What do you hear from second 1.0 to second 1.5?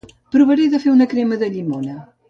crema